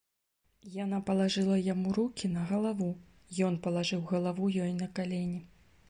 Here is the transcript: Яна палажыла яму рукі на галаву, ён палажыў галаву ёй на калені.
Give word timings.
Яна 0.83 0.99
палажыла 1.09 1.57
яму 1.73 1.91
рукі 1.99 2.31
на 2.37 2.47
галаву, 2.53 2.91
ён 3.49 3.61
палажыў 3.67 4.01
галаву 4.15 4.53
ёй 4.67 4.73
на 4.81 4.87
калені. 5.01 5.41